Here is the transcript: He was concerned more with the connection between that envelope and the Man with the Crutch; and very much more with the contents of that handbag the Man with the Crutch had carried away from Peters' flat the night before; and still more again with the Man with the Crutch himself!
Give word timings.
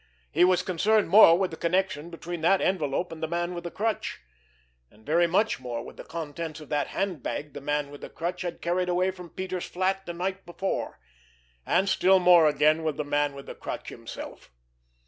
He 0.31 0.43
was 0.43 0.63
concerned 0.63 1.09
more 1.09 1.37
with 1.37 1.51
the 1.51 1.57
connection 1.57 2.09
between 2.09 2.41
that 2.41 2.59
envelope 2.59 3.11
and 3.11 3.21
the 3.21 3.27
Man 3.27 3.53
with 3.53 3.63
the 3.63 3.69
Crutch; 3.69 4.19
and 4.89 5.05
very 5.05 5.27
much 5.27 5.59
more 5.59 5.83
with 5.83 5.95
the 5.95 6.03
contents 6.03 6.59
of 6.59 6.69
that 6.69 6.87
handbag 6.87 7.53
the 7.53 7.61
Man 7.61 7.91
with 7.91 8.01
the 8.01 8.09
Crutch 8.09 8.41
had 8.41 8.61
carried 8.63 8.89
away 8.89 9.11
from 9.11 9.29
Peters' 9.29 9.67
flat 9.69 10.07
the 10.07 10.13
night 10.13 10.43
before; 10.43 10.99
and 11.67 11.87
still 11.87 12.17
more 12.17 12.47
again 12.47 12.81
with 12.81 12.97
the 12.97 13.03
Man 13.05 13.35
with 13.35 13.45
the 13.45 13.53
Crutch 13.53 13.89
himself! 13.89 14.51